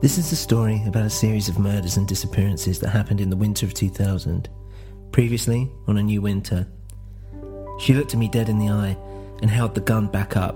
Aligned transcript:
This 0.00 0.16
is 0.16 0.30
a 0.30 0.36
story 0.36 0.80
about 0.86 1.06
a 1.06 1.10
series 1.10 1.48
of 1.48 1.58
murders 1.58 1.96
and 1.96 2.06
disappearances 2.06 2.78
that 2.78 2.90
happened 2.90 3.20
in 3.20 3.30
the 3.30 3.36
winter 3.36 3.66
of 3.66 3.74
2000. 3.74 4.48
Previously, 5.10 5.68
on 5.88 5.98
a 5.98 6.02
new 6.04 6.22
winter. 6.22 6.68
She 7.80 7.94
looked 7.94 8.14
at 8.14 8.20
me 8.20 8.28
dead 8.28 8.48
in 8.48 8.60
the 8.60 8.68
eye 8.68 8.96
and 9.42 9.50
held 9.50 9.74
the 9.74 9.80
gun 9.80 10.06
back 10.06 10.36
up. 10.36 10.54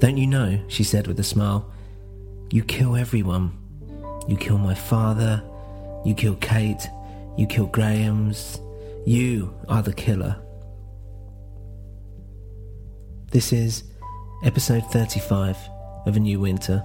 Don't 0.00 0.18
you 0.18 0.26
know, 0.26 0.62
she 0.68 0.84
said 0.84 1.06
with 1.06 1.18
a 1.18 1.24
smile, 1.24 1.72
you 2.50 2.62
kill 2.62 2.94
everyone. 2.94 3.56
You 4.28 4.36
kill 4.36 4.58
my 4.58 4.74
father, 4.74 5.42
you 6.04 6.14
kill 6.14 6.34
Kate, 6.34 6.86
you 7.38 7.46
kill 7.46 7.66
Graham's. 7.66 8.60
You 9.06 9.54
are 9.66 9.82
the 9.82 9.94
killer. 9.94 10.36
This 13.30 13.50
is 13.50 13.84
episode 14.44 14.84
35 14.90 15.56
of 16.04 16.16
A 16.16 16.20
New 16.20 16.38
Winter. 16.38 16.84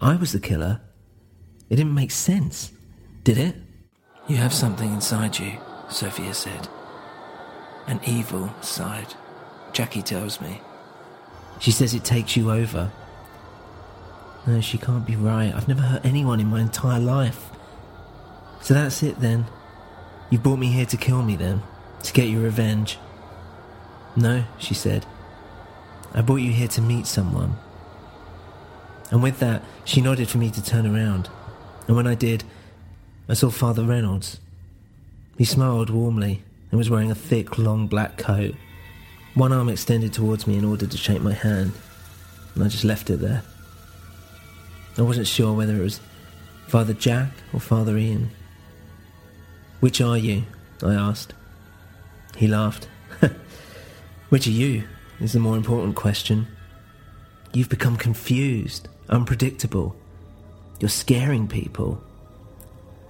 I 0.00 0.16
was 0.16 0.32
the 0.32 0.40
killer. 0.40 0.80
It 1.68 1.76
didn't 1.76 1.94
make 1.94 2.10
sense, 2.10 2.72
did 3.22 3.36
it? 3.36 3.54
You 4.28 4.36
have 4.36 4.54
something 4.54 4.92
inside 4.92 5.38
you, 5.38 5.58
Sophia 5.88 6.32
said. 6.32 6.68
An 7.86 8.00
evil 8.06 8.52
side, 8.62 9.14
Jackie 9.72 10.02
tells 10.02 10.40
me. 10.40 10.60
She 11.58 11.70
says 11.70 11.92
it 11.92 12.04
takes 12.04 12.36
you 12.36 12.50
over. 12.50 12.90
No, 14.46 14.60
she 14.60 14.78
can't 14.78 15.06
be 15.06 15.16
right. 15.16 15.54
I've 15.54 15.68
never 15.68 15.82
hurt 15.82 16.04
anyone 16.04 16.40
in 16.40 16.46
my 16.46 16.60
entire 16.60 17.00
life. 17.00 17.50
So 18.62 18.72
that's 18.72 19.02
it 19.02 19.20
then. 19.20 19.46
You 20.30 20.38
brought 20.38 20.58
me 20.58 20.68
here 20.68 20.86
to 20.86 20.96
kill 20.96 21.22
me 21.22 21.36
then, 21.36 21.62
to 22.02 22.12
get 22.12 22.28
your 22.28 22.42
revenge. 22.42 22.98
No, 24.16 24.44
she 24.58 24.72
said. 24.72 25.04
I 26.14 26.22
brought 26.22 26.36
you 26.36 26.52
here 26.52 26.68
to 26.68 26.80
meet 26.80 27.06
someone. 27.06 27.56
And 29.10 29.22
with 29.22 29.40
that, 29.40 29.62
she 29.84 30.00
nodded 30.00 30.28
for 30.28 30.38
me 30.38 30.50
to 30.50 30.62
turn 30.62 30.86
around. 30.86 31.28
And 31.86 31.96
when 31.96 32.06
I 32.06 32.14
did, 32.14 32.44
I 33.28 33.34
saw 33.34 33.50
Father 33.50 33.84
Reynolds. 33.84 34.38
He 35.36 35.44
smiled 35.44 35.90
warmly 35.90 36.42
and 36.70 36.78
was 36.78 36.90
wearing 36.90 37.10
a 37.10 37.14
thick, 37.14 37.58
long 37.58 37.86
black 37.86 38.16
coat. 38.16 38.54
One 39.34 39.52
arm 39.52 39.68
extended 39.68 40.12
towards 40.12 40.46
me 40.46 40.56
in 40.56 40.64
order 40.64 40.86
to 40.86 40.96
shake 40.96 41.22
my 41.22 41.32
hand, 41.32 41.72
and 42.54 42.64
I 42.64 42.68
just 42.68 42.84
left 42.84 43.10
it 43.10 43.18
there. 43.18 43.42
I 44.98 45.02
wasn't 45.02 45.26
sure 45.26 45.52
whether 45.52 45.76
it 45.76 45.82
was 45.82 46.00
Father 46.66 46.92
Jack 46.92 47.30
or 47.52 47.60
Father 47.60 47.96
Ian. 47.96 48.30
Which 49.80 50.00
are 50.00 50.18
you? 50.18 50.44
I 50.82 50.94
asked. 50.94 51.34
He 52.36 52.46
laughed. 52.46 52.88
Which 54.28 54.46
are 54.46 54.52
you? 54.52 54.84
is 55.20 55.32
the 55.32 55.38
more 55.38 55.56
important 55.56 55.94
question. 55.96 56.46
You've 57.52 57.68
become 57.68 57.96
confused 57.96 58.88
unpredictable. 59.10 59.94
You're 60.78 60.88
scaring 60.88 61.48
people. 61.48 62.02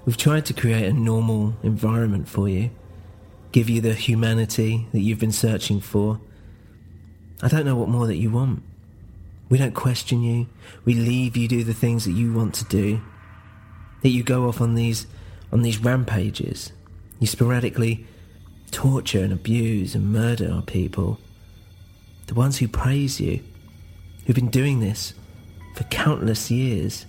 We've 0.05 0.17
tried 0.17 0.47
to 0.47 0.55
create 0.55 0.87
a 0.87 0.93
normal 0.93 1.55
environment 1.63 2.29
for 2.29 2.49
you, 2.49 2.71
give 3.53 3.71
you 3.71 3.81
the 3.81 3.95
humanity 3.95 4.89
that 4.93 5.01
you've 5.01 5.21
been 5.21 5.31
searching 5.31 5.81
for. 5.81 6.21
I 7.43 7.49
don't 7.49 7.67
know 7.67 7.77
what 7.77 7.89
more 7.89 8.07
that 8.07 8.17
you 8.17 8.31
want. 8.31 8.63
We 9.49 9.59
don't 9.59 9.75
question 9.75 10.23
you. 10.23 10.47
We 10.85 10.95
leave 10.95 11.37
you 11.37 11.49
do 11.49 11.65
the 11.65 11.75
things 11.75 12.05
that 12.05 12.13
you 12.13 12.33
want 12.33 12.55
to 12.57 12.65
do. 12.65 13.01
That 14.03 14.09
you 14.09 14.23
go 14.23 14.49
off 14.49 14.61
on 14.61 14.75
these 14.75 15.07
on 15.53 15.63
these 15.63 15.79
rampages. 15.79 16.73
You 17.19 17.27
sporadically 17.27 18.07
torture 18.71 19.23
and 19.23 19.33
abuse 19.33 19.95
and 19.95 20.13
murder 20.13 20.51
our 20.53 20.63
people. 20.63 21.19
The 22.29 22.35
ones 22.35 22.59
who 22.59 22.69
praise 22.69 23.21
you, 23.21 23.41
who've 24.25 24.37
been 24.37 24.49
doing 24.49 24.81
this 24.81 25.15
for 25.75 25.85
countless 25.85 26.51
years. 26.51 27.07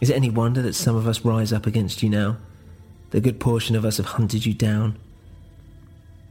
Is 0.00 0.10
it 0.10 0.16
any 0.16 0.30
wonder 0.30 0.62
that 0.62 0.74
some 0.74 0.96
of 0.96 1.06
us 1.06 1.24
rise 1.24 1.52
up 1.52 1.66
against 1.66 2.02
you 2.02 2.08
now? 2.08 2.36
The 3.10 3.20
good 3.20 3.38
portion 3.38 3.76
of 3.76 3.84
us 3.84 3.98
have 3.98 4.06
hunted 4.06 4.46
you 4.46 4.54
down. 4.54 4.98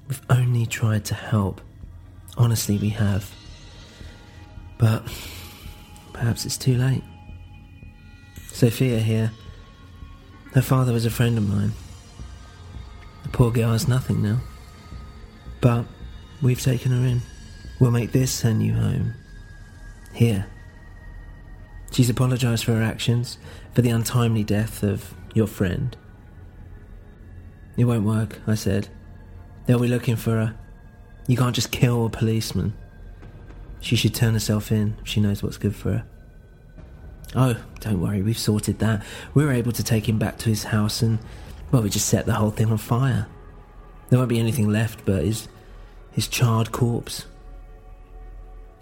We've 0.08 0.22
only 0.30 0.66
tried 0.66 1.06
to 1.06 1.16
help. 1.16 1.62
Honestly, 2.38 2.78
we 2.78 2.90
have. 2.90 3.34
But 4.78 5.04
perhaps 6.12 6.46
it's 6.46 6.58
too 6.58 6.76
late. 6.76 7.04
Sophia 8.48 9.00
here. 9.00 9.32
Her 10.54 10.62
father 10.62 10.92
was 10.92 11.06
a 11.06 11.10
friend 11.10 11.38
of 11.38 11.48
mine. 11.48 11.72
The 13.24 13.30
poor 13.30 13.52
girl 13.52 13.72
has 13.72 13.88
nothing 13.88 14.22
now. 14.22 14.40
But 15.62 15.86
we've 16.42 16.62
taken 16.62 16.92
her 16.92 17.08
in. 17.08 17.22
We'll 17.80 17.92
make 17.92 18.12
this 18.12 18.42
her 18.42 18.54
new 18.54 18.74
home. 18.74 19.14
Here. 20.14 20.48
She's 21.92 22.10
apologised 22.10 22.64
for 22.64 22.74
her 22.74 22.82
actions, 22.82 23.38
for 23.74 23.82
the 23.82 23.90
untimely 23.90 24.44
death 24.44 24.82
of 24.82 25.14
your 25.34 25.48
friend. 25.48 25.96
It 27.78 27.84
won't 27.84 28.06
work, 28.06 28.40
I 28.48 28.56
said. 28.56 28.88
They'll 29.66 29.80
be 29.80 29.88
looking 29.88 30.16
for 30.16 30.32
her. 30.32 30.56
You 31.28 31.38
can't 31.38 31.56
just 31.56 31.72
kill 31.72 32.06
a 32.06 32.10
policeman. 32.10 32.74
She 33.82 33.96
should 33.96 34.14
turn 34.14 34.34
herself 34.34 34.72
in 34.72 34.96
if 35.02 35.08
she 35.08 35.20
knows 35.20 35.44
what's 35.44 35.58
good 35.58 35.76
for 35.76 35.92
her. 35.92 36.06
Oh, 37.36 37.56
don't 37.80 38.02
worry, 38.02 38.22
we've 38.22 38.38
sorted 38.38 38.80
that. 38.80 39.04
We 39.34 39.46
were 39.46 39.52
able 39.52 39.72
to 39.74 39.84
take 39.84 40.08
him 40.08 40.20
back 40.20 40.38
to 40.40 40.50
his 40.50 40.66
house 40.66 41.02
and, 41.02 41.20
well, 41.72 41.82
we 41.82 41.90
just 41.90 42.08
set 42.08 42.26
the 42.26 42.34
whole 42.34 42.52
thing 42.52 42.72
on 42.72 42.78
fire. 42.78 43.28
There 44.10 44.20
won't 44.20 44.30
be 44.30 44.40
anything 44.40 44.70
left 44.70 45.06
but 45.06 45.24
his, 45.24 45.48
his 46.12 46.28
charred 46.28 46.72
corpse. 46.72 47.26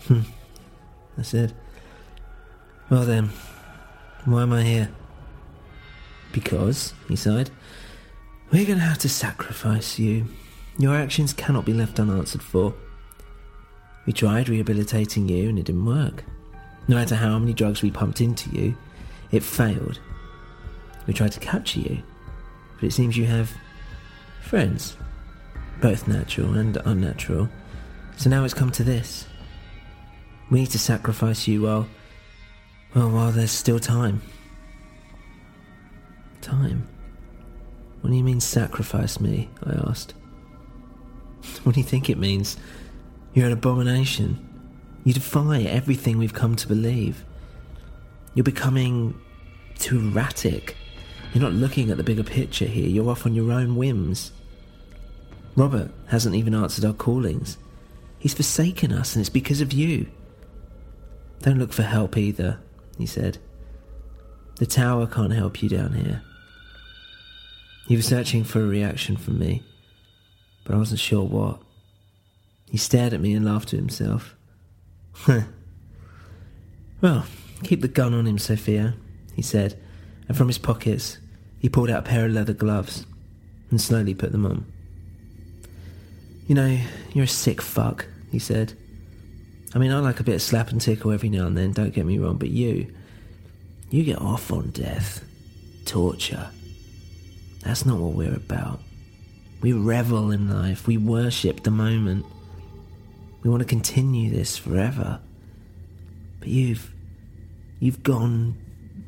Hmm, 0.07 0.21
I 1.17 1.21
said. 1.21 1.53
Well 2.89 3.03
then, 3.03 3.30
why 4.25 4.41
am 4.41 4.53
I 4.53 4.63
here? 4.63 4.89
Because, 6.31 6.94
he 7.07 7.15
sighed, 7.15 7.51
we're 8.51 8.65
going 8.65 8.80
to 8.80 8.86
have 8.86 8.97
to 9.00 9.09
sacrifice 9.09 10.00
you. 10.00 10.25
Your 10.80 10.95
actions 10.95 11.31
cannot 11.31 11.65
be 11.65 11.74
left 11.74 12.00
unanswered 12.00 12.41
for. 12.41 12.74
We 14.07 14.13
tried 14.13 14.50
rehabilitating 14.50 15.30
you 15.30 15.50
and 15.50 15.59
it 15.59 15.65
didn't 15.65 15.86
work. 15.86 16.24
No 16.88 16.95
matter 16.95 17.13
how 17.13 17.38
many 17.38 17.53
drugs 17.53 17.83
we 17.83 17.91
pumped 17.91 18.21
into 18.21 18.50
you, 18.50 18.75
it 19.31 19.44
failed. 19.44 20.00
We 21.06 21.13
tried 21.13 21.33
to 21.33 21.39
capture 21.39 21.81
you, 21.81 22.01
but 22.80 22.88
it 22.88 22.94
seems 22.94 23.15
you 23.15 23.25
have 23.25 23.51
friends, 24.42 24.97
both 25.80 26.07
natural 26.07 26.56
and 26.56 26.75
unnatural. 26.85 27.50
So 28.18 28.31
now 28.31 28.44
it's 28.45 28.56
come 28.56 28.71
to 28.71 28.83
this. 28.83 29.27
We 30.50 30.62
need 30.62 30.71
to 30.71 30.80
sacrifice 30.80 31.47
you 31.47 31.62
while 31.62 31.88
Oh, 32.95 33.01
well, 33.01 33.09
while 33.09 33.31
there's 33.31 33.51
still 33.51 33.80
time. 33.80 34.21
Time. 36.41 36.88
What 38.01 38.09
do 38.09 38.15
you 38.15 38.24
mean 38.24 38.39
sacrifice 38.39 39.19
me? 39.19 39.50
I 39.63 39.74
asked. 39.88 40.13
What 41.63 41.75
do 41.75 41.81
you 41.81 41.86
think 41.86 42.09
it 42.09 42.18
means? 42.18 42.57
You're 43.33 43.47
an 43.47 43.53
abomination. 43.53 44.45
You 45.03 45.13
defy 45.13 45.62
everything 45.62 46.18
we've 46.18 46.33
come 46.33 46.56
to 46.56 46.68
believe. 46.68 47.24
You're 48.33 48.44
becoming 48.44 49.19
too 49.77 50.00
erratic. 50.00 50.75
You're 51.33 51.44
not 51.44 51.53
looking 51.53 51.92
at 51.92 51.97
the 51.97 52.03
bigger 52.03 52.24
picture 52.24 52.65
here. 52.65 52.88
You're 52.88 53.09
off 53.09 53.25
on 53.25 53.35
your 53.35 53.51
own 53.51 53.75
whims. 53.75 54.31
Robert 55.56 55.92
hasn't 56.07 56.35
even 56.35 56.56
answered 56.56 56.85
our 56.85 56.94
callings. 56.94 57.57
He's 58.18 58.33
forsaken 58.33 58.92
us, 58.92 59.15
and 59.15 59.21
it's 59.21 59.30
because 59.30 59.62
of 59.62 59.71
you. 59.71 60.07
Don't 61.42 61.59
look 61.59 61.71
for 61.71 61.83
help 61.83 62.18
either, 62.18 62.59
he 62.99 63.07
said. 63.07 63.39
The 64.57 64.67
tower 64.67 65.07
can't 65.07 65.33
help 65.33 65.63
you 65.63 65.69
down 65.69 65.93
here. 65.93 66.21
He 67.87 67.95
was 67.95 68.05
searching 68.05 68.43
for 68.43 68.61
a 68.61 68.67
reaction 68.67 69.17
from 69.17 69.39
me, 69.39 69.63
but 70.63 70.75
I 70.75 70.77
wasn't 70.77 70.99
sure 70.99 71.23
what. 71.23 71.59
He 72.69 72.77
stared 72.77 73.13
at 73.13 73.21
me 73.21 73.33
and 73.33 73.43
laughed 73.43 73.69
to 73.69 73.77
himself. 73.77 74.35
well, 77.01 77.25
keep 77.63 77.81
the 77.81 77.87
gun 77.87 78.13
on 78.13 78.27
him, 78.27 78.37
Sophia, 78.37 78.95
he 79.33 79.41
said, 79.41 79.79
and 80.27 80.37
from 80.37 80.47
his 80.47 80.59
pockets 80.59 81.17
he 81.57 81.67
pulled 81.67 81.89
out 81.89 81.99
a 81.99 82.09
pair 82.09 82.25
of 82.25 82.31
leather 82.33 82.53
gloves 82.53 83.07
and 83.71 83.81
slowly 83.81 84.13
put 84.13 84.31
them 84.31 84.45
on. 84.45 84.65
You 86.47 86.55
know, 86.55 86.79
you're 87.13 87.25
a 87.25 87.27
sick 87.27 87.61
fuck, 87.61 88.07
he 88.31 88.39
said. 88.39 88.73
I 89.74 89.77
mean, 89.77 89.92
I 89.92 90.00
like 90.00 90.19
a 90.19 90.24
bit 90.24 90.36
of 90.36 90.42
slap 90.42 90.71
and 90.71 90.81
tickle 90.81 91.12
every 91.12 91.30
now 91.30 91.45
and 91.45 91.57
then, 91.57 91.71
don't 91.71 91.94
get 91.94 92.06
me 92.06 92.18
wrong, 92.18 92.38
but 92.38 92.50
you, 92.50 92.92
you 93.89 94.04
get 94.04 94.19
off 94.19 94.51
on 94.51 94.71
death, 94.71 95.24
torture. 95.86 96.50
That's 97.62 97.86
not 97.86 98.00
what 98.00 98.13
we're 98.13 98.33
about. 98.33 98.80
We 99.62 99.74
revel 99.74 100.31
in 100.31 100.50
life, 100.50 100.88
we 100.88 100.98
worship 100.98 101.63
the 101.63 101.71
moment. 101.71 102.25
We 103.44 103.50
want 103.50 103.62
to 103.62 103.68
continue 103.68 104.31
this 104.31 104.57
forever. 104.57 105.19
But 106.39 106.48
you've, 106.48 106.92
you've 107.80 108.04
gone 108.04 108.57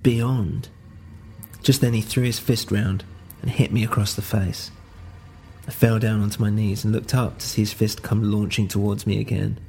beyond. 0.03 0.69
Just 1.63 1.81
then 1.81 1.93
he 1.93 2.01
threw 2.01 2.23
his 2.23 2.39
fist 2.39 2.71
round 2.71 3.03
and 3.41 3.49
hit 3.49 3.71
me 3.71 3.83
across 3.83 4.13
the 4.13 4.21
face. 4.21 4.71
I 5.67 5.71
fell 5.71 5.99
down 5.99 6.21
onto 6.21 6.41
my 6.41 6.49
knees 6.49 6.83
and 6.83 6.93
looked 6.93 7.13
up 7.13 7.39
to 7.39 7.47
see 7.47 7.61
his 7.61 7.73
fist 7.73 8.03
come 8.03 8.31
launching 8.31 8.67
towards 8.67 9.07
me 9.07 9.19
again. 9.19 9.59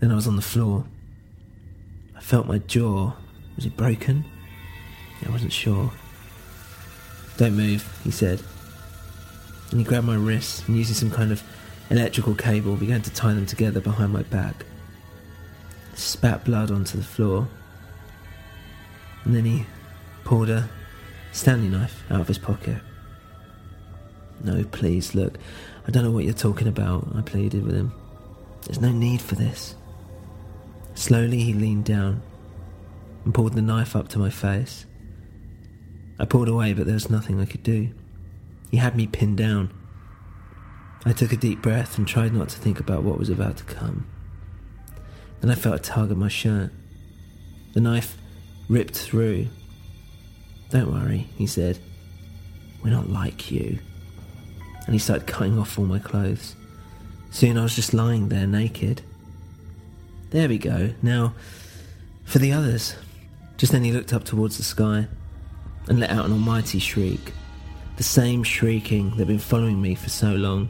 Then 0.00 0.10
I 0.10 0.14
was 0.14 0.26
on 0.26 0.36
the 0.36 0.42
floor. 0.42 0.84
I 2.16 2.20
felt 2.20 2.46
my 2.46 2.58
jaw. 2.58 3.12
Was 3.56 3.66
it 3.66 3.76
broken? 3.76 4.24
I 5.26 5.30
wasn't 5.30 5.52
sure. 5.52 5.92
Don't 7.36 7.56
move, 7.56 7.86
he 8.02 8.10
said. 8.10 8.42
And 9.70 9.78
he 9.78 9.84
grabbed 9.84 10.06
my 10.06 10.14
wrists 10.16 10.66
and 10.66 10.76
using 10.76 10.94
some 10.94 11.10
kind 11.10 11.30
of 11.30 11.42
electrical 11.90 12.34
cable 12.34 12.76
began 12.76 13.02
to 13.02 13.10
tie 13.10 13.34
them 13.34 13.46
together 13.46 13.80
behind 13.80 14.12
my 14.12 14.22
back. 14.22 14.64
Spat 15.94 16.44
blood 16.44 16.70
onto 16.70 16.96
the 16.96 17.04
floor. 17.04 17.46
And 19.24 19.34
then 19.34 19.44
he 19.44 19.66
pulled 20.24 20.48
a 20.48 20.68
Stanley 21.32 21.68
knife 21.68 22.02
out 22.10 22.20
of 22.20 22.28
his 22.28 22.38
pocket. 22.38 22.78
No, 24.42 24.64
please, 24.64 25.14
look. 25.14 25.36
I 25.86 25.90
don't 25.90 26.04
know 26.04 26.10
what 26.10 26.24
you're 26.24 26.32
talking 26.32 26.68
about, 26.68 27.06
I 27.14 27.20
pleaded 27.20 27.64
with 27.64 27.76
him. 27.76 27.92
There's 28.62 28.80
no 28.80 28.90
need 28.92 29.20
for 29.20 29.34
this. 29.34 29.74
Slowly 31.00 31.38
he 31.38 31.54
leaned 31.54 31.86
down 31.86 32.22
and 33.24 33.32
pulled 33.32 33.54
the 33.54 33.62
knife 33.62 33.96
up 33.96 34.08
to 34.08 34.18
my 34.18 34.28
face. 34.28 34.84
I 36.18 36.26
pulled 36.26 36.48
away, 36.48 36.74
but 36.74 36.84
there 36.84 36.94
was 36.94 37.08
nothing 37.08 37.40
I 37.40 37.46
could 37.46 37.62
do. 37.62 37.90
He 38.70 38.76
had 38.76 38.96
me 38.96 39.06
pinned 39.06 39.38
down. 39.38 39.72
I 41.06 41.12
took 41.12 41.32
a 41.32 41.36
deep 41.36 41.62
breath 41.62 41.96
and 41.96 42.06
tried 42.06 42.34
not 42.34 42.50
to 42.50 42.58
think 42.58 42.78
about 42.78 43.02
what 43.02 43.18
was 43.18 43.30
about 43.30 43.56
to 43.56 43.64
come. 43.64 44.06
Then 45.40 45.50
I 45.50 45.54
felt 45.54 45.76
a 45.76 45.78
tug 45.78 46.10
at 46.10 46.18
my 46.18 46.28
shirt. 46.28 46.70
The 47.72 47.80
knife 47.80 48.18
ripped 48.68 48.98
through. 48.98 49.46
Don't 50.68 50.92
worry, 50.92 51.30
he 51.36 51.46
said. 51.46 51.78
We're 52.84 52.90
not 52.90 53.08
like 53.08 53.50
you 53.50 53.78
and 54.86 54.94
he 54.94 54.98
started 54.98 55.26
cutting 55.26 55.58
off 55.58 55.78
all 55.78 55.84
my 55.84 55.98
clothes. 55.98 56.56
Soon 57.30 57.56
I 57.56 57.62
was 57.62 57.76
just 57.76 57.94
lying 57.94 58.28
there 58.28 58.46
naked. 58.46 59.02
There 60.30 60.48
we 60.48 60.58
go. 60.58 60.90
Now, 61.02 61.34
for 62.24 62.38
the 62.38 62.52
others. 62.52 62.94
Just 63.56 63.72
then 63.72 63.84
he 63.84 63.92
looked 63.92 64.12
up 64.12 64.24
towards 64.24 64.56
the 64.56 64.62
sky 64.62 65.06
and 65.88 66.00
let 66.00 66.10
out 66.10 66.24
an 66.24 66.32
almighty 66.32 66.78
shriek. 66.78 67.32
The 67.96 68.02
same 68.02 68.42
shrieking 68.42 69.10
that 69.10 69.18
had 69.18 69.26
been 69.26 69.38
following 69.38 69.82
me 69.82 69.94
for 69.94 70.08
so 70.08 70.32
long. 70.32 70.68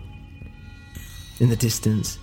In 1.39 1.51
the 1.51 1.57
distance, 1.57 2.19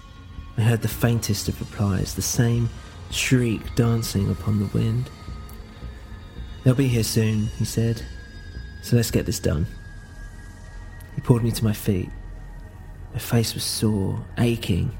I 0.58 0.62
heard 0.62 0.82
the 0.82 0.88
faintest 0.88 1.48
of 1.48 1.60
replies, 1.60 2.16
the 2.16 2.22
same 2.22 2.70
shriek 3.12 3.76
dancing 3.76 4.30
upon 4.30 4.60
the 4.60 4.78
wind. 4.78 5.10
They'll 6.64 6.74
be 6.74 6.88
here 6.88 7.04
soon, 7.04 7.46
he 7.60 7.64
said. 7.64 8.04
So 8.82 8.96
let's 8.96 9.12
get 9.12 9.26
this 9.26 9.40
done. 9.40 9.68
He 11.16 11.22
pulled 11.22 11.44
me 11.44 11.52
to 11.52 11.64
my 11.64 11.74
feet. 11.74 12.10
My 13.14 13.20
face 13.20 13.54
was 13.54 13.64
sore, 13.64 14.26
aching. 14.38 14.98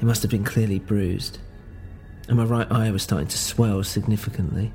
It 0.00 0.04
must 0.04 0.22
have 0.22 0.30
been 0.30 0.44
clearly 0.44 0.78
bruised. 0.78 1.38
And 2.28 2.36
my 2.36 2.44
right 2.44 2.70
eye 2.70 2.90
was 2.90 3.02
starting 3.02 3.28
to 3.28 3.38
swell 3.38 3.82
significantly. 3.82 4.72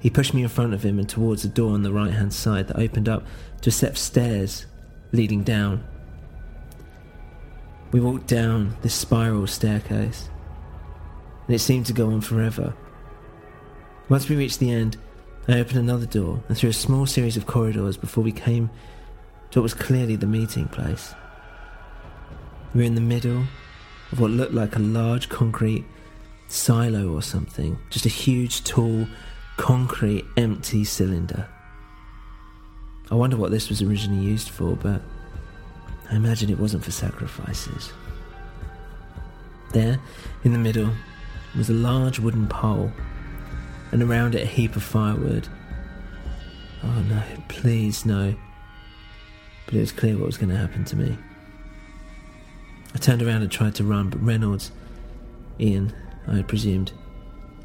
He 0.00 0.10
pushed 0.10 0.34
me 0.34 0.42
in 0.42 0.48
front 0.48 0.74
of 0.74 0.84
him 0.84 0.98
and 0.98 1.08
towards 1.08 1.44
a 1.44 1.48
door 1.48 1.72
on 1.72 1.82
the 1.82 1.92
right 1.92 2.12
hand 2.12 2.32
side 2.32 2.66
that 2.68 2.78
opened 2.78 3.08
up 3.08 3.24
to 3.60 3.70
a 3.70 3.72
set 3.72 3.90
of 3.90 3.98
stairs 3.98 4.66
leading 5.12 5.44
down. 5.44 5.84
We 7.92 8.00
walked 8.00 8.26
down 8.26 8.76
this 8.82 8.94
spiral 8.94 9.46
staircase, 9.46 10.28
and 11.46 11.54
it 11.54 11.60
seemed 11.60 11.86
to 11.86 11.92
go 11.92 12.10
on 12.10 12.20
forever. 12.20 12.74
Once 14.08 14.28
we 14.28 14.36
reached 14.36 14.58
the 14.58 14.70
end, 14.70 14.96
I 15.46 15.60
opened 15.60 15.78
another 15.78 16.06
door 16.06 16.42
and 16.48 16.56
through 16.56 16.70
a 16.70 16.74
small 16.74 17.06
series 17.06 17.36
of 17.36 17.46
corridors 17.46 17.96
before 17.96 18.24
we 18.24 18.32
came 18.32 18.70
to 19.50 19.60
what 19.60 19.64
was 19.64 19.74
clearly 19.74 20.16
the 20.16 20.26
meeting 20.26 20.66
place. 20.66 21.14
We 22.74 22.80
were 22.80 22.86
in 22.86 22.94
the 22.94 23.00
middle 23.00 23.44
of 24.12 24.20
what 24.20 24.30
looked 24.30 24.52
like 24.52 24.76
a 24.76 24.78
large 24.78 25.28
concrete 25.28 25.84
silo 26.46 27.12
or 27.12 27.22
something, 27.22 27.78
just 27.90 28.06
a 28.06 28.10
huge, 28.10 28.62
tall, 28.62 29.06
concrete, 29.56 30.24
empty 30.36 30.84
cylinder. 30.84 31.48
I 33.10 33.14
wonder 33.14 33.36
what 33.36 33.50
this 33.50 33.68
was 33.68 33.82
originally 33.82 34.22
used 34.22 34.50
for, 34.50 34.76
but 34.76 35.02
I 36.10 36.16
imagine 36.16 36.50
it 36.50 36.58
wasn't 36.58 36.84
for 36.84 36.92
sacrifices. 36.92 37.92
There, 39.72 39.98
in 40.44 40.52
the 40.52 40.58
middle, 40.58 40.90
was 41.56 41.70
a 41.70 41.74
large 41.74 42.18
wooden 42.18 42.46
pole, 42.46 42.92
and 43.90 44.02
around 44.02 44.34
it 44.34 44.42
a 44.42 44.46
heap 44.46 44.76
of 44.76 44.82
firewood. 44.82 45.48
Oh 46.84 47.02
no, 47.08 47.22
please 47.48 48.04
no 48.04 48.34
but 49.72 49.78
it 49.78 49.80
was 49.80 49.92
clear 49.92 50.16
what 50.18 50.26
was 50.26 50.36
going 50.36 50.50
to 50.50 50.56
happen 50.56 50.84
to 50.84 50.96
me. 50.96 51.16
I 52.94 52.98
turned 52.98 53.22
around 53.22 53.42
and 53.42 53.50
tried 53.50 53.74
to 53.76 53.84
run, 53.84 54.10
but 54.10 54.22
Reynolds, 54.22 54.70
Ian, 55.58 55.92
I 56.26 56.36
had 56.36 56.48
presumed, 56.48 56.92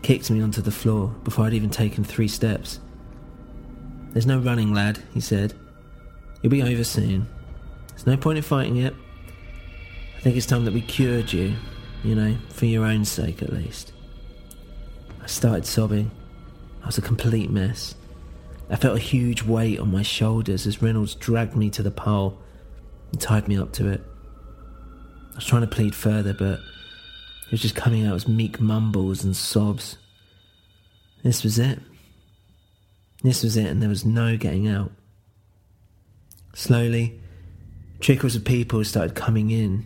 kicked 0.01 0.31
me 0.31 0.41
onto 0.41 0.61
the 0.61 0.71
floor 0.71 1.09
before 1.23 1.45
I'd 1.45 1.53
even 1.53 1.69
taken 1.69 2.03
three 2.03 2.27
steps. 2.27 2.79
There's 4.11 4.25
no 4.25 4.39
running, 4.39 4.73
lad, 4.73 5.03
he 5.13 5.19
said. 5.19 5.53
You'll 6.41 6.51
be 6.51 6.63
over 6.63 6.83
soon. 6.83 7.27
There's 7.89 8.07
no 8.07 8.17
point 8.17 8.37
in 8.37 8.43
fighting 8.43 8.77
it. 8.77 8.95
I 10.15 10.19
think 10.21 10.37
it's 10.37 10.45
time 10.45 10.65
that 10.65 10.73
we 10.73 10.81
cured 10.81 11.33
you, 11.33 11.55
you 12.03 12.15
know, 12.15 12.37
for 12.49 12.65
your 12.65 12.85
own 12.85 13.05
sake 13.05 13.41
at 13.41 13.53
least. 13.53 13.91
I 15.21 15.27
started 15.27 15.65
sobbing. 15.65 16.11
I 16.83 16.85
was 16.85 16.97
a 16.97 17.01
complete 17.01 17.49
mess. 17.49 17.95
I 18.69 18.75
felt 18.75 18.97
a 18.97 19.01
huge 19.01 19.43
weight 19.43 19.79
on 19.79 19.91
my 19.91 20.03
shoulders 20.03 20.65
as 20.67 20.81
Reynolds 20.81 21.15
dragged 21.15 21.55
me 21.55 21.69
to 21.71 21.83
the 21.83 21.91
pole 21.91 22.39
and 23.11 23.21
tied 23.21 23.47
me 23.47 23.57
up 23.57 23.71
to 23.73 23.87
it. 23.87 24.03
I 25.37 25.39
was 25.39 25.45
trying 25.45 25.61
to 25.61 25.67
plead 25.67 25.93
further, 25.93 26.33
but 26.33 26.53
it 27.45 27.51
was 27.51 27.61
just 27.61 27.75
coming 27.75 28.07
out 28.07 28.15
as 28.15 28.27
meek 28.27 28.59
mumbles 28.59 29.23
and 29.23 29.35
sobs. 29.35 29.95
This 31.21 31.43
was 31.43 31.59
it. 31.59 31.79
This 33.21 33.43
was 33.43 33.55
it, 33.55 33.67
and 33.67 33.79
there 33.79 33.87
was 33.87 34.03
no 34.03 34.35
getting 34.35 34.67
out. 34.67 34.91
Slowly, 36.55 37.21
trickles 37.99 38.35
of 38.35 38.45
people 38.45 38.83
started 38.83 39.13
coming 39.13 39.51
in, 39.51 39.85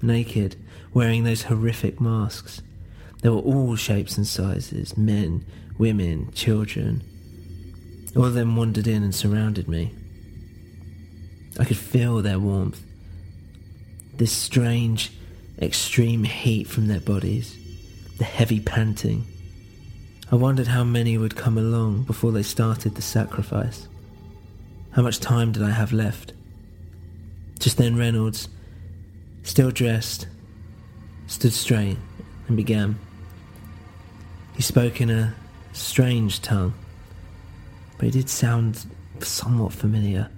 naked, 0.00 0.54
wearing 0.94 1.24
those 1.24 1.42
horrific 1.42 2.00
masks. 2.00 2.62
They 3.20 3.30
were 3.30 3.38
all 3.38 3.74
shapes 3.74 4.16
and 4.16 4.24
sizes 4.24 4.96
men, 4.96 5.44
women, 5.76 6.30
children. 6.34 7.02
All 8.14 8.26
of 8.26 8.34
them 8.34 8.54
wandered 8.54 8.86
in 8.86 9.02
and 9.02 9.12
surrounded 9.12 9.66
me. 9.66 9.92
I 11.58 11.64
could 11.64 11.76
feel 11.76 12.22
their 12.22 12.38
warmth, 12.38 12.84
this 14.16 14.32
strange, 14.32 15.12
extreme 15.60 16.24
heat 16.24 16.66
from 16.66 16.86
their 16.86 17.00
bodies, 17.00 17.56
the 18.18 18.24
heavy 18.24 18.60
panting. 18.60 19.26
I 20.30 20.36
wondered 20.36 20.66
how 20.68 20.84
many 20.84 21.18
would 21.18 21.36
come 21.36 21.58
along 21.58 22.04
before 22.04 22.32
they 22.32 22.42
started 22.42 22.94
the 22.94 23.02
sacrifice. 23.02 23.88
How 24.92 25.02
much 25.02 25.20
time 25.20 25.52
did 25.52 25.62
I 25.62 25.70
have 25.70 25.92
left? 25.92 26.32
Just 27.58 27.76
then, 27.76 27.96
Reynolds, 27.96 28.48
still 29.42 29.70
dressed, 29.70 30.26
stood 31.26 31.52
straight 31.52 31.98
and 32.48 32.56
began. 32.56 32.98
He 34.54 34.62
spoke 34.62 35.00
in 35.00 35.10
a 35.10 35.34
strange 35.72 36.42
tongue, 36.42 36.74
but 37.98 38.08
it 38.08 38.12
did 38.12 38.28
sound 38.28 38.84
somewhat 39.20 39.72
familiar. 39.72 40.28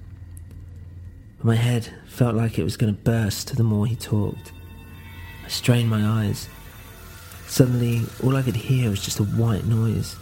My 1.45 1.57
head 1.57 1.93
felt 2.07 2.35
like 2.35 2.59
it 2.59 2.65
was 2.65 2.79
going 2.79 2.95
to 2.95 3.03
burst 3.03 3.55
the 3.55 3.63
more 3.63 3.87
he 3.87 3.97
talked. 3.97 4.51
I 5.45 5.49
strained 5.49 5.91
my 5.91 6.03
eyes. 6.03 6.49
Suddenly, 7.47 8.01
all 8.23 8.35
I 8.35 8.41
could 8.41 8.57
hear 8.57 8.89
was 8.89 9.05
just 9.05 9.21
a 9.21 9.25
white 9.25 9.67
noise. 9.67 10.17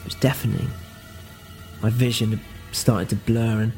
It 0.00 0.04
was 0.04 0.14
deafening. 0.16 0.68
My 1.80 1.88
vision 1.88 2.38
started 2.70 3.08
to 3.08 3.16
blur, 3.16 3.62
and, 3.62 3.72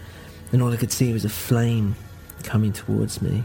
and 0.51 0.61
all 0.61 0.73
I 0.73 0.77
could 0.77 0.91
see 0.91 1.13
was 1.13 1.25
a 1.25 1.29
flame 1.29 1.95
coming 2.43 2.73
towards 2.73 3.23
me. 3.23 3.45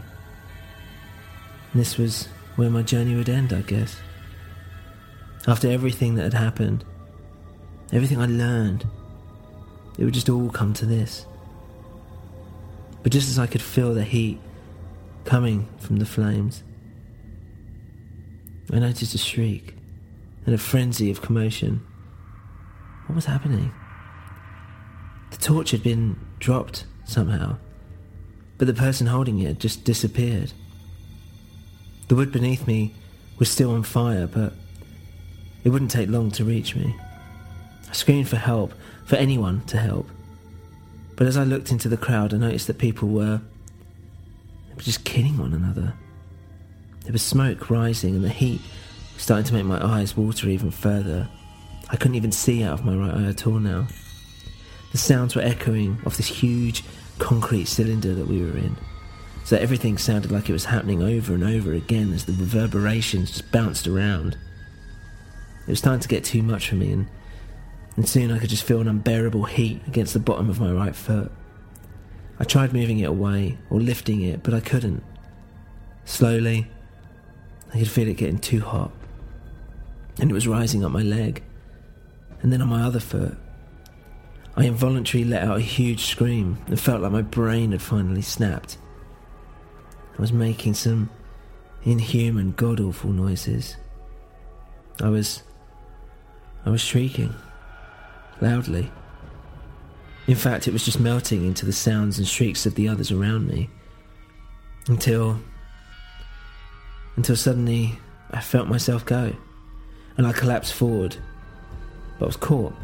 And 1.72 1.80
this 1.80 1.96
was 1.96 2.26
where 2.56 2.68
my 2.68 2.82
journey 2.82 3.14
would 3.14 3.28
end, 3.28 3.52
I 3.52 3.60
guess. 3.60 3.96
After 5.46 5.70
everything 5.70 6.16
that 6.16 6.24
had 6.24 6.34
happened, 6.34 6.84
everything 7.92 8.20
I 8.20 8.26
learned, 8.26 8.84
it 9.98 10.04
would 10.04 10.14
just 10.14 10.28
all 10.28 10.50
come 10.50 10.72
to 10.74 10.84
this. 10.84 11.26
But 13.04 13.12
just 13.12 13.28
as 13.28 13.38
I 13.38 13.46
could 13.46 13.62
feel 13.62 13.92
the 13.92 14.02
heat 14.02 14.40
coming 15.24 15.68
from 15.78 15.98
the 15.98 16.06
flames, 16.06 16.64
I 18.72 18.78
noticed 18.78 19.14
a 19.14 19.18
shriek 19.18 19.76
and 20.46 20.54
a 20.54 20.58
frenzy 20.58 21.10
of 21.10 21.20
commotion. 21.20 21.86
What 23.06 23.14
was 23.14 23.26
happening? 23.26 23.72
The 25.30 25.36
torch 25.36 25.70
had 25.72 25.82
been 25.82 26.18
dropped 26.38 26.86
somehow, 27.04 27.58
but 28.56 28.66
the 28.66 28.74
person 28.74 29.06
holding 29.06 29.38
it 29.38 29.58
just 29.58 29.84
disappeared. 29.84 30.54
The 32.08 32.14
wood 32.14 32.32
beneath 32.32 32.66
me 32.66 32.94
was 33.38 33.50
still 33.50 33.72
on 33.72 33.82
fire, 33.82 34.26
but 34.26 34.54
it 35.62 35.68
wouldn't 35.68 35.90
take 35.90 36.08
long 36.08 36.30
to 36.32 36.44
reach 36.44 36.74
me. 36.74 36.96
I 37.86 37.92
screamed 37.92 38.30
for 38.30 38.36
help, 38.36 38.72
for 39.04 39.16
anyone 39.16 39.60
to 39.66 39.76
help. 39.76 40.08
But 41.16 41.26
as 41.26 41.36
I 41.36 41.44
looked 41.44 41.70
into 41.70 41.88
the 41.88 41.96
crowd, 41.96 42.34
I 42.34 42.38
noticed 42.38 42.66
that 42.66 42.78
people 42.78 43.08
were, 43.08 43.40
were 44.74 44.82
just 44.82 45.04
killing 45.04 45.38
one 45.38 45.52
another. 45.52 45.94
There 47.04 47.12
was 47.12 47.22
smoke 47.22 47.70
rising, 47.70 48.16
and 48.16 48.24
the 48.24 48.30
heat 48.30 48.60
was 49.14 49.22
starting 49.22 49.46
to 49.46 49.54
make 49.54 49.64
my 49.64 49.84
eyes 49.84 50.16
water 50.16 50.48
even 50.48 50.70
further. 50.70 51.28
I 51.90 51.96
couldn't 51.96 52.16
even 52.16 52.32
see 52.32 52.64
out 52.64 52.80
of 52.80 52.84
my 52.84 52.94
right 52.96 53.14
eye 53.14 53.28
at 53.28 53.46
all 53.46 53.60
now. 53.60 53.86
The 54.92 54.98
sounds 54.98 55.34
were 55.34 55.42
echoing 55.42 55.98
off 56.06 56.16
this 56.16 56.26
huge 56.26 56.82
concrete 57.18 57.66
cylinder 57.66 58.14
that 58.14 58.26
we 58.26 58.42
were 58.42 58.56
in 58.56 58.76
so 59.44 59.58
everything 59.58 59.98
sounded 59.98 60.32
like 60.32 60.48
it 60.48 60.54
was 60.54 60.64
happening 60.64 61.02
over 61.02 61.34
and 61.34 61.44
over 61.44 61.74
again 61.74 62.12
as 62.12 62.24
the 62.24 62.32
reverberations 62.32 63.30
just 63.30 63.52
bounced 63.52 63.86
around. 63.86 64.38
It 65.66 65.70
was 65.70 65.78
starting 65.78 66.00
to 66.00 66.08
get 66.08 66.24
too 66.24 66.42
much 66.42 66.70
for 66.70 66.76
me, 66.76 66.92
and, 66.92 67.06
and 67.96 68.08
soon 68.08 68.30
I 68.30 68.38
could 68.38 68.50
just 68.50 68.64
feel 68.64 68.80
an 68.80 68.88
unbearable 68.88 69.44
heat 69.44 69.80
against 69.86 70.12
the 70.14 70.20
bottom 70.20 70.50
of 70.50 70.60
my 70.60 70.72
right 70.72 70.94
foot. 70.94 71.30
I 72.38 72.44
tried 72.44 72.72
moving 72.72 72.98
it 72.98 73.08
away 73.08 73.58
or 73.70 73.80
lifting 73.80 74.22
it, 74.22 74.42
but 74.42 74.54
I 74.54 74.60
couldn't. 74.60 75.02
Slowly, 76.04 76.70
I 77.72 77.78
could 77.78 77.90
feel 77.90 78.08
it 78.08 78.16
getting 78.16 78.38
too 78.38 78.60
hot, 78.60 78.92
and 80.20 80.30
it 80.30 80.34
was 80.34 80.48
rising 80.48 80.84
up 80.84 80.90
my 80.90 81.02
leg, 81.02 81.42
and 82.42 82.52
then 82.52 82.60
on 82.60 82.68
my 82.68 82.82
other 82.82 83.00
foot. 83.00 83.36
I 84.56 84.66
involuntarily 84.66 85.28
let 85.28 85.42
out 85.42 85.56
a 85.56 85.60
huge 85.60 86.04
scream 86.04 86.58
and 86.68 86.78
felt 86.78 87.02
like 87.02 87.10
my 87.10 87.22
brain 87.22 87.72
had 87.72 87.82
finally 87.82 88.22
snapped. 88.22 88.78
I 90.16 90.20
was 90.20 90.32
making 90.32 90.74
some 90.74 91.10
inhuman, 91.82 92.52
god 92.52 92.78
awful 92.80 93.10
noises. 93.10 93.76
I 95.02 95.08
was. 95.08 95.42
I 96.64 96.70
was 96.70 96.80
shrieking. 96.80 97.34
Loudly. 98.44 98.92
In 100.26 100.34
fact, 100.34 100.68
it 100.68 100.74
was 100.74 100.84
just 100.84 101.00
melting 101.00 101.46
into 101.46 101.64
the 101.64 101.72
sounds 101.72 102.18
and 102.18 102.28
shrieks 102.28 102.66
of 102.66 102.74
the 102.74 102.88
others 102.88 103.10
around 103.10 103.48
me. 103.48 103.70
Until. 104.86 105.40
Until 107.16 107.36
suddenly 107.36 107.98
I 108.32 108.42
felt 108.42 108.68
myself 108.68 109.06
go. 109.06 109.34
And 110.18 110.26
I 110.26 110.32
collapsed 110.32 110.74
forward. 110.74 111.16
But 112.18 112.26
was 112.26 112.36
caught 112.36 112.74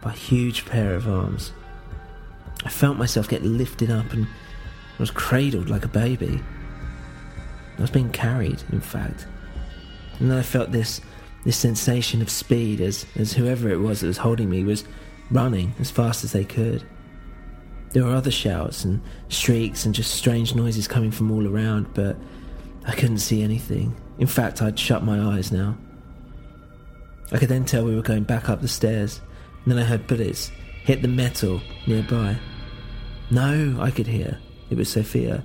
by 0.00 0.10
a 0.10 0.16
huge 0.16 0.66
pair 0.66 0.96
of 0.96 1.08
arms. 1.08 1.52
I 2.64 2.68
felt 2.68 2.96
myself 2.96 3.28
get 3.28 3.44
lifted 3.44 3.88
up 3.88 4.12
and 4.12 4.26
I 4.26 4.98
was 4.98 5.12
cradled 5.12 5.70
like 5.70 5.84
a 5.84 5.88
baby. 5.88 6.42
I 7.78 7.80
was 7.80 7.90
being 7.92 8.10
carried, 8.10 8.64
in 8.72 8.80
fact. 8.80 9.28
And 10.18 10.28
then 10.28 10.38
I 10.38 10.42
felt 10.42 10.72
this 10.72 11.00
this 11.44 11.56
sensation 11.56 12.22
of 12.22 12.30
speed 12.30 12.80
as, 12.80 13.06
as 13.16 13.32
whoever 13.32 13.68
it 13.68 13.80
was 13.80 14.00
that 14.00 14.06
was 14.06 14.18
holding 14.18 14.48
me 14.48 14.64
was 14.64 14.84
running 15.30 15.74
as 15.80 15.90
fast 15.90 16.24
as 16.24 16.32
they 16.32 16.44
could. 16.44 16.84
There 17.90 18.04
were 18.04 18.14
other 18.14 18.30
shouts 18.30 18.84
and 18.84 19.02
shrieks 19.28 19.84
and 19.84 19.94
just 19.94 20.14
strange 20.14 20.54
noises 20.54 20.88
coming 20.88 21.10
from 21.10 21.30
all 21.30 21.46
around, 21.46 21.92
but 21.94 22.16
I 22.86 22.92
couldn't 22.92 23.18
see 23.18 23.42
anything. 23.42 23.94
In 24.18 24.26
fact, 24.26 24.62
I'd 24.62 24.78
shut 24.78 25.04
my 25.04 25.20
eyes 25.20 25.52
now. 25.52 25.76
I 27.32 27.38
could 27.38 27.48
then 27.48 27.64
tell 27.64 27.84
we 27.84 27.94
were 27.94 28.02
going 28.02 28.24
back 28.24 28.48
up 28.48 28.60
the 28.60 28.68
stairs, 28.68 29.20
and 29.64 29.72
then 29.72 29.78
I 29.78 29.84
heard 29.84 30.06
bullets 30.06 30.50
hit 30.84 31.02
the 31.02 31.08
metal 31.08 31.60
nearby. 31.86 32.36
No, 33.30 33.78
I 33.80 33.90
could 33.90 34.06
hear. 34.06 34.38
It 34.70 34.76
was 34.76 34.90
Sophia. 34.90 35.44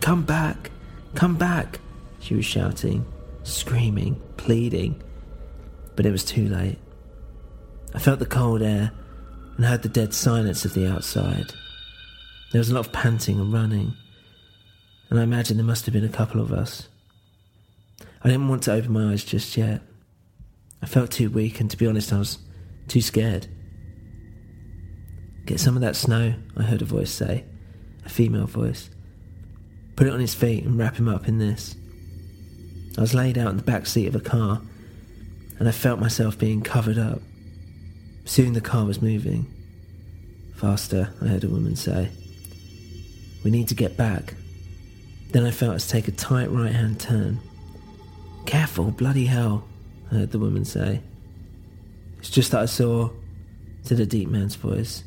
Come 0.00 0.22
back! 0.22 0.70
Come 1.14 1.36
back! 1.36 1.80
She 2.20 2.34
was 2.34 2.44
shouting, 2.44 3.06
screaming, 3.42 4.20
pleading. 4.38 5.02
But 5.94 6.06
it 6.06 6.10
was 6.10 6.24
too 6.24 6.48
late. 6.48 6.78
I 7.94 7.98
felt 7.98 8.18
the 8.18 8.26
cold 8.26 8.62
air 8.62 8.92
and 9.56 9.66
heard 9.66 9.82
the 9.82 9.88
dead 9.88 10.14
silence 10.14 10.64
of 10.64 10.72
the 10.72 10.86
outside. 10.86 11.52
There 12.52 12.58
was 12.58 12.70
a 12.70 12.74
lot 12.74 12.86
of 12.86 12.92
panting 12.92 13.38
and 13.38 13.52
running, 13.52 13.94
and 15.10 15.20
I 15.20 15.22
imagined 15.22 15.58
there 15.58 15.66
must 15.66 15.84
have 15.84 15.92
been 15.92 16.04
a 16.04 16.08
couple 16.08 16.40
of 16.40 16.52
us. 16.52 16.88
I 18.22 18.28
didn't 18.28 18.48
want 18.48 18.62
to 18.62 18.72
open 18.72 18.92
my 18.92 19.12
eyes 19.12 19.24
just 19.24 19.56
yet. 19.56 19.82
I 20.80 20.86
felt 20.86 21.10
too 21.10 21.28
weak, 21.28 21.60
and 21.60 21.70
to 21.70 21.76
be 21.76 21.86
honest, 21.86 22.12
I 22.12 22.18
was 22.18 22.38
too 22.86 23.02
scared. 23.02 23.48
Get 25.44 25.60
some 25.60 25.76
of 25.76 25.82
that 25.82 25.96
snow, 25.96 26.34
I 26.56 26.62
heard 26.62 26.82
a 26.82 26.86
voice 26.86 27.10
say 27.10 27.44
a 28.08 28.10
female 28.10 28.46
voice. 28.46 28.90
Put 29.94 30.06
it 30.06 30.12
on 30.12 30.20
his 30.20 30.34
feet 30.34 30.64
and 30.64 30.78
wrap 30.78 30.96
him 30.96 31.08
up 31.08 31.28
in 31.28 31.38
this. 31.38 31.76
I 32.98 33.00
was 33.00 33.14
laid 33.14 33.38
out 33.38 33.50
in 33.50 33.56
the 33.56 33.62
back 33.62 33.86
seat 33.86 34.08
of 34.08 34.16
a 34.16 34.20
car, 34.20 34.60
and 35.60 35.68
I 35.68 35.70
felt 35.70 36.00
myself 36.00 36.36
being 36.36 36.62
covered 36.62 36.98
up. 36.98 37.20
Soon 38.24 38.54
the 38.54 38.60
car 38.60 38.84
was 38.86 39.00
moving. 39.00 39.46
Faster, 40.56 41.14
I 41.22 41.28
heard 41.28 41.44
a 41.44 41.48
woman 41.48 41.76
say. 41.76 42.10
We 43.44 43.52
need 43.52 43.68
to 43.68 43.76
get 43.76 43.96
back. 43.96 44.34
Then 45.30 45.46
I 45.46 45.52
felt 45.52 45.76
us 45.76 45.88
take 45.88 46.08
a 46.08 46.10
tight 46.10 46.50
right 46.50 46.72
hand 46.72 46.98
turn. 46.98 47.38
Careful, 48.46 48.90
bloody 48.90 49.26
hell, 49.26 49.68
I 50.10 50.16
heard 50.16 50.32
the 50.32 50.40
woman 50.40 50.64
say. 50.64 51.00
It's 52.18 52.30
just 52.30 52.50
that 52.50 52.62
I 52.62 52.66
saw, 52.66 53.10
said 53.82 54.00
a 54.00 54.06
deep 54.06 54.28
man's 54.28 54.56
voice. 54.56 55.04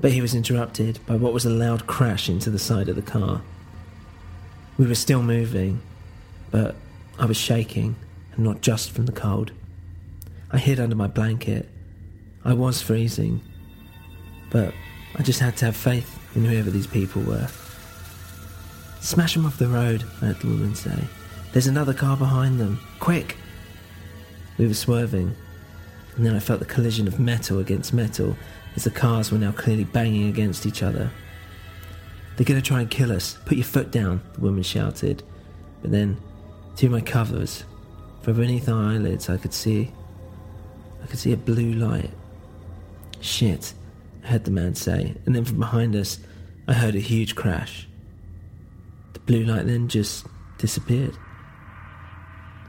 But 0.00 0.10
he 0.10 0.20
was 0.20 0.34
interrupted 0.34 0.98
by 1.06 1.14
what 1.14 1.34
was 1.34 1.44
a 1.44 1.50
loud 1.50 1.86
crash 1.86 2.28
into 2.28 2.50
the 2.50 2.58
side 2.58 2.88
of 2.88 2.96
the 2.96 3.02
car. 3.02 3.42
We 4.76 4.88
were 4.88 4.96
still 4.96 5.22
moving, 5.22 5.82
but 6.50 6.76
I 7.18 7.26
was 7.26 7.36
shaking, 7.36 7.96
and 8.34 8.44
not 8.44 8.60
just 8.60 8.90
from 8.90 9.06
the 9.06 9.12
cold. 9.12 9.52
I 10.50 10.58
hid 10.58 10.80
under 10.80 10.96
my 10.96 11.06
blanket. 11.06 11.68
I 12.44 12.54
was 12.54 12.82
freezing, 12.82 13.40
but 14.50 14.74
I 15.16 15.22
just 15.22 15.40
had 15.40 15.56
to 15.58 15.66
have 15.66 15.76
faith 15.76 16.18
in 16.34 16.44
whoever 16.44 16.70
these 16.70 16.86
people 16.86 17.22
were. 17.22 17.48
Smash 19.00 19.34
them 19.34 19.46
off 19.46 19.58
the 19.58 19.68
road, 19.68 20.04
I 20.20 20.26
heard 20.26 20.40
the 20.40 20.48
woman 20.48 20.74
say. 20.74 21.04
There's 21.52 21.66
another 21.66 21.94
car 21.94 22.16
behind 22.16 22.60
them. 22.60 22.80
Quick! 22.98 23.36
We 24.58 24.66
were 24.66 24.74
swerving, 24.74 25.34
and 26.16 26.26
then 26.26 26.36
I 26.36 26.38
felt 26.38 26.60
the 26.60 26.66
collision 26.66 27.08
of 27.08 27.18
metal 27.18 27.58
against 27.58 27.92
metal 27.92 28.36
as 28.76 28.84
the 28.84 28.90
cars 28.90 29.32
were 29.32 29.38
now 29.38 29.52
clearly 29.52 29.84
banging 29.84 30.28
against 30.28 30.66
each 30.66 30.82
other. 30.82 31.10
They're 32.36 32.46
going 32.46 32.60
to 32.60 32.66
try 32.66 32.80
and 32.80 32.90
kill 32.90 33.12
us. 33.12 33.38
Put 33.44 33.58
your 33.58 33.64
foot 33.64 33.90
down, 33.90 34.22
the 34.34 34.40
woman 34.40 34.62
shouted. 34.62 35.22
But 35.82 35.90
then, 35.90 36.18
through 36.76 36.90
my 36.90 37.00
covers, 37.00 37.64
from 38.22 38.36
beneath 38.36 38.68
our 38.68 38.82
eyelids, 38.82 39.28
I 39.28 39.36
could 39.36 39.54
see. 39.54 39.92
I 41.02 41.06
could 41.06 41.18
see 41.18 41.32
a 41.32 41.36
blue 41.36 41.72
light. 41.72 42.10
Shit, 43.20 43.74
I 44.24 44.28
heard 44.28 44.44
the 44.44 44.50
man 44.50 44.74
say, 44.74 45.14
and 45.26 45.34
then 45.34 45.44
from 45.44 45.58
behind 45.58 45.96
us, 45.96 46.18
I 46.68 46.72
heard 46.74 46.94
a 46.94 47.00
huge 47.00 47.34
crash. 47.34 47.88
The 49.12 49.20
blue 49.20 49.44
light 49.44 49.66
then 49.66 49.88
just 49.88 50.26
disappeared. 50.58 51.16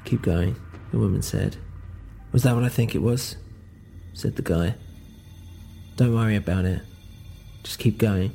Keep 0.05 0.23
going, 0.23 0.55
the 0.91 0.97
woman 0.97 1.21
said. 1.21 1.57
Was 2.31 2.43
that 2.43 2.55
what 2.55 2.63
I 2.63 2.69
think 2.69 2.95
it 2.95 3.01
was? 3.01 3.35
said 4.13 4.35
the 4.35 4.41
guy. 4.41 4.75
Don't 5.95 6.15
worry 6.15 6.35
about 6.35 6.65
it. 6.65 6.81
just 7.63 7.79
keep 7.79 7.97
going. 7.97 8.33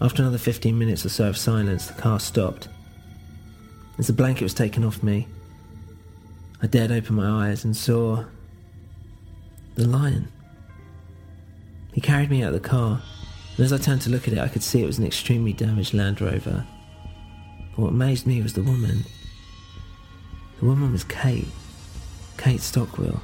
After 0.00 0.22
another 0.22 0.38
15 0.38 0.76
minutes 0.76 1.06
or 1.06 1.10
so 1.10 1.28
of 1.28 1.36
silence, 1.36 1.86
the 1.86 1.94
car 1.94 2.18
stopped. 2.18 2.68
As 3.98 4.06
the 4.06 4.12
blanket 4.12 4.42
was 4.42 4.54
taken 4.54 4.84
off 4.84 5.02
me, 5.02 5.28
I 6.62 6.66
dared 6.66 6.92
open 6.92 7.16
my 7.16 7.48
eyes 7.48 7.64
and 7.64 7.76
saw 7.76 8.24
the 9.74 9.86
lion. 9.86 10.28
He 11.92 12.00
carried 12.00 12.30
me 12.30 12.42
out 12.42 12.54
of 12.54 12.62
the 12.62 12.68
car, 12.68 13.02
and 13.56 13.64
as 13.64 13.72
I 13.72 13.78
turned 13.78 14.00
to 14.02 14.10
look 14.10 14.26
at 14.26 14.34
it, 14.34 14.38
I 14.38 14.48
could 14.48 14.62
see 14.62 14.82
it 14.82 14.86
was 14.86 14.98
an 14.98 15.06
extremely 15.06 15.52
damaged 15.52 15.92
Land 15.92 16.20
Rover. 16.20 16.66
But 17.70 17.82
what 17.82 17.88
amazed 17.88 18.26
me 18.26 18.40
was 18.42 18.54
the 18.54 18.62
woman. 18.62 19.04
The 20.60 20.66
woman 20.66 20.92
was 20.92 21.04
Kate. 21.04 21.48
Kate 22.38 22.60
Stockwell. 22.60 23.22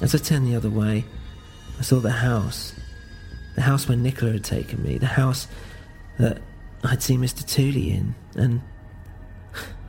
As 0.00 0.14
I 0.14 0.18
turned 0.18 0.46
the 0.46 0.56
other 0.56 0.70
way, 0.70 1.04
I 1.78 1.82
saw 1.82 2.00
the 2.00 2.10
house. 2.10 2.74
The 3.54 3.62
house 3.62 3.88
where 3.88 3.96
Nicola 3.96 4.32
had 4.32 4.44
taken 4.44 4.82
me. 4.82 4.98
The 4.98 5.06
house 5.06 5.46
that 6.18 6.42
I'd 6.84 7.02
seen 7.02 7.20
Mr. 7.20 7.46
Tooley 7.46 7.90
in. 7.90 8.14
And 8.36 8.60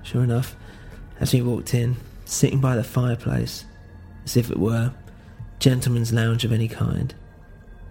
sure 0.03 0.23
enough, 0.23 0.55
as 1.19 1.33
we 1.33 1.41
walked 1.41 1.73
in, 1.73 1.97
sitting 2.23 2.59
by 2.59 2.75
the 2.75 2.83
fireplace, 2.83 3.65
as 4.23 4.37
if 4.37 4.49
it 4.49 4.57
were 4.57 4.93
gentleman's 5.59 6.13
lounge 6.13 6.45
of 6.45 6.51
any 6.51 6.67
kind, 6.67 7.13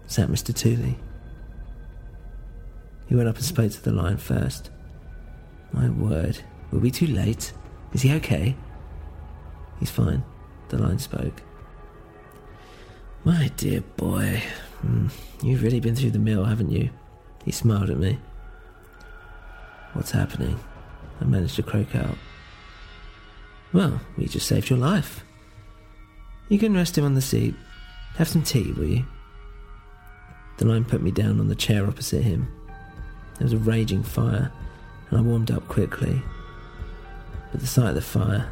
sat 0.06 0.28
Mr. 0.28 0.54
Tooley. 0.54 0.96
He 3.06 3.14
went 3.14 3.28
up 3.28 3.36
and 3.36 3.44
spoke 3.44 3.72
to 3.72 3.82
the 3.82 3.92
lion 3.92 4.16
first. 4.16 4.70
My 5.72 5.88
word, 5.90 6.38
will 6.70 6.80
we 6.80 6.88
be 6.88 6.90
too 6.90 7.06
late? 7.06 7.52
Is 7.92 8.02
he 8.02 8.12
okay? 8.14 8.56
He's 9.80 9.90
fine, 9.90 10.24
the 10.68 10.78
lion 10.78 10.98
spoke. 10.98 11.42
My 13.24 13.50
dear 13.56 13.80
boy, 13.96 14.42
mm, 14.84 15.10
you've 15.42 15.62
really 15.62 15.80
been 15.80 15.96
through 15.96 16.10
the 16.12 16.18
mill, 16.18 16.44
haven't 16.44 16.70
you? 16.70 16.90
He 17.44 17.52
smiled 17.52 17.90
at 17.90 17.98
me. 17.98 18.18
What's 19.94 20.10
happening? 20.10 20.58
I 21.20 21.24
managed 21.24 21.56
to 21.56 21.62
croak 21.62 21.94
out. 21.94 22.16
Well, 23.72 24.00
we 24.16 24.26
just 24.26 24.46
saved 24.46 24.68
your 24.68 24.78
life. 24.78 25.24
You 26.48 26.58
can 26.58 26.74
rest 26.74 26.98
him 26.98 27.04
on 27.04 27.14
the 27.14 27.22
seat. 27.22 27.54
Have 28.16 28.28
some 28.28 28.42
tea, 28.42 28.72
will 28.72 28.86
you? 28.86 29.04
The 30.58 30.66
lion 30.66 30.84
put 30.84 31.02
me 31.02 31.10
down 31.10 31.40
on 31.40 31.48
the 31.48 31.54
chair 31.54 31.86
opposite 31.86 32.22
him. 32.22 32.48
There 33.38 33.44
was 33.44 33.52
a 33.52 33.58
raging 33.58 34.02
fire, 34.02 34.52
and 35.10 35.18
I 35.18 35.22
warmed 35.22 35.50
up 35.50 35.66
quickly. 35.68 36.22
But 37.50 37.60
the 37.60 37.66
sight 37.66 37.88
of 37.88 37.94
the 37.94 38.02
fire, 38.02 38.48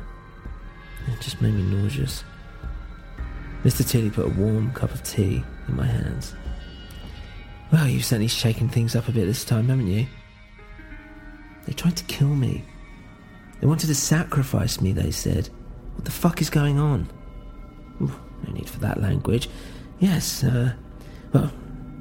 it 1.09 1.21
just 1.21 1.41
made 1.41 1.55
me 1.55 1.63
nauseous. 1.63 2.25
Mr. 3.65 3.89
Tooley 3.89 4.11
put 4.11 4.27
a 4.27 4.41
warm 4.41 4.73
cup 4.73 4.93
of 4.93 5.03
tea 5.03 5.45
in 5.69 5.77
my 5.77 5.87
hands. 5.87 6.35
Well, 7.73 7.89
you've 7.89 8.05
certainly 8.05 8.29
shaken 8.29 8.69
things 8.69 8.97
up 8.97 9.09
a 9.09 9.13
bit 9.13 9.27
this 9.27 9.45
time, 9.45 9.69
haven't 9.69 9.87
you? 9.87 10.07
They 11.67 11.73
tried 11.73 11.97
to 11.97 12.05
kill 12.05 12.35
me. 12.35 12.65
They 13.61 13.67
wanted 13.67 13.87
to 13.87 13.95
sacrifice 13.95 14.81
me, 14.81 14.93
they 14.93 15.11
said. 15.11 15.49
What 15.95 16.05
the 16.05 16.11
fuck 16.11 16.41
is 16.41 16.51
going 16.51 16.79
on? 16.79 17.09
Ooh, 18.01 18.13
no 18.47 18.53
need 18.53 18.69
for 18.69 18.81
that 18.81 19.01
language. 19.01 19.49
Yes, 20.01 20.43
uh, 20.43 20.73
well, 21.33 21.53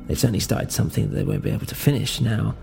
they've 0.08 0.18
certainly 0.18 0.40
started 0.40 0.72
something 0.72 1.10
that 1.10 1.16
they 1.16 1.24
won't 1.24 1.44
be 1.44 1.52
able 1.52 1.68
to 1.68 1.76
finish 1.76 2.20
now. 2.20 2.56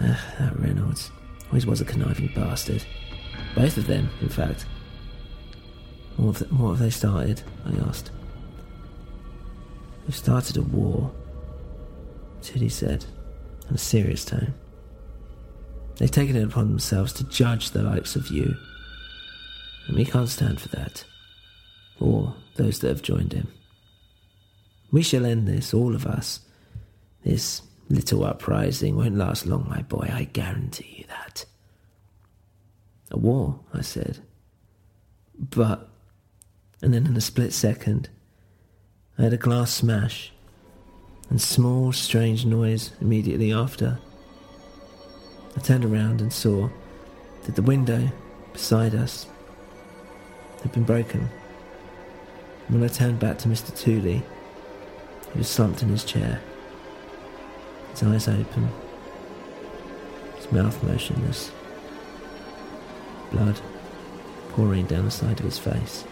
Uh, 0.00 0.16
that 0.38 0.58
Reynolds 0.58 1.10
always 1.48 1.66
was 1.66 1.80
a 1.80 1.84
conniving 1.84 2.32
bastard. 2.34 2.84
Both 3.54 3.76
of 3.76 3.86
them, 3.86 4.10
in 4.20 4.28
fact. 4.28 4.66
What 6.16 6.38
have, 6.38 6.52
what 6.52 6.70
have 6.70 6.78
they 6.78 6.90
started? 6.90 7.42
I 7.66 7.76
asked. 7.88 8.10
They've 10.06 10.14
started 10.14 10.56
a 10.56 10.62
war, 10.62 11.12
Tooley 12.42 12.68
said, 12.68 13.04
in 13.68 13.74
a 13.74 13.78
serious 13.78 14.24
tone. 14.24 14.54
They've 15.96 16.10
taken 16.10 16.36
it 16.36 16.44
upon 16.44 16.68
themselves 16.68 17.12
to 17.14 17.24
judge 17.24 17.70
the 17.70 17.82
likes 17.82 18.16
of 18.16 18.28
you. 18.28 18.56
And 19.86 19.96
we 19.96 20.04
can't 20.04 20.28
stand 20.28 20.60
for 20.60 20.68
that. 20.70 21.04
Or 22.00 22.34
those 22.56 22.80
that 22.80 22.88
have 22.88 23.02
joined 23.02 23.32
him. 23.32 23.48
We 24.90 25.02
shall 25.02 25.26
end 25.26 25.46
this, 25.46 25.74
all 25.74 25.94
of 25.94 26.06
us. 26.06 26.40
This 27.24 27.62
little 27.88 28.24
uprising 28.24 28.96
won't 28.96 29.16
last 29.16 29.46
long, 29.46 29.66
my 29.68 29.82
boy, 29.82 30.10
I 30.12 30.24
guarantee 30.24 30.96
you 30.98 31.04
that. 31.08 31.44
A 33.10 33.18
war, 33.18 33.60
I 33.72 33.82
said. 33.82 34.18
But 35.38 35.88
and 36.84 36.92
then 36.92 37.06
in 37.06 37.16
a 37.16 37.20
split 37.20 37.54
second, 37.54 38.10
I 39.18 39.22
had 39.22 39.32
a 39.32 39.38
glass 39.38 39.72
smash 39.72 40.32
and 41.30 41.40
small, 41.40 41.92
strange 41.92 42.44
noise 42.44 42.92
immediately 43.00 43.52
after. 43.52 43.98
I 45.56 45.60
turned 45.60 45.84
around 45.84 46.20
and 46.20 46.32
saw 46.32 46.68
that 47.44 47.54
the 47.54 47.62
window 47.62 48.10
beside 48.52 48.94
us 48.94 49.26
had 50.62 50.72
been 50.72 50.84
broken. 50.84 51.28
when 52.68 52.82
I 52.82 52.88
turned 52.88 53.18
back 53.18 53.38
to 53.38 53.48
Mr. 53.48 53.76
Tooley, 53.76 54.22
he 55.32 55.38
was 55.38 55.48
slumped 55.48 55.82
in 55.82 55.90
his 55.90 56.04
chair, 56.04 56.40
his 57.90 58.02
eyes 58.02 58.28
open, 58.28 58.68
his 60.36 60.50
mouth 60.50 60.82
motionless, 60.82 61.50
blood 63.30 63.60
pouring 64.50 64.86
down 64.86 65.04
the 65.04 65.10
side 65.10 65.38
of 65.38 65.44
his 65.44 65.58
face. 65.58 66.04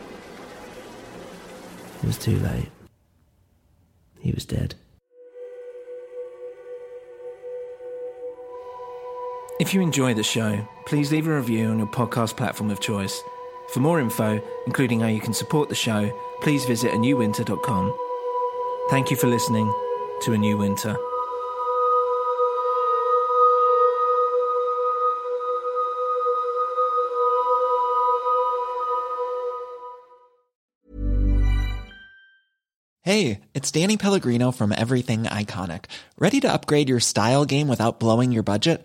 It 2.03 2.07
was 2.07 2.19
too 2.19 2.39
late. 2.41 2.69
He 4.21 4.33
was 4.33 4.45
dead. 4.45 4.75
If 9.63 9.73
you 9.73 9.81
enjoy 9.81 10.13
the 10.15 10.25
show, 10.25 10.67
please 10.87 11.13
leave 11.13 11.29
a 11.29 11.37
review 11.37 11.69
on 11.69 11.79
your 11.79 11.87
podcast 11.87 12.37
platform 12.37 12.69
of 12.69 12.81
choice. 12.81 13.23
For 13.73 13.79
more 13.79 14.01
info, 14.01 14.43
including 14.67 14.99
how 14.99 15.07
you 15.07 15.21
can 15.21 15.33
support 15.33 15.69
the 15.69 15.77
show, 15.77 16.11
please 16.41 16.65
visit 16.65 16.91
anewwinter.com. 16.91 17.97
Thank 18.91 19.13
you 19.13 19.17
for 19.17 19.29
listening 19.29 19.73
to 20.23 20.33
A 20.33 20.37
New 20.37 20.57
Winter. 20.57 20.97
Hey, 33.03 33.43
it's 33.55 33.71
Danny 33.71 33.97
Pellegrino 33.97 34.51
from 34.51 34.73
Everything 34.73 35.23
Iconic. 35.23 35.85
Ready 36.19 36.41
to 36.41 36.53
upgrade 36.53 36.89
your 36.89 36.99
style 36.99 37.45
game 37.45 37.69
without 37.69 38.01
blowing 38.01 38.33
your 38.33 38.43
budget? 38.43 38.85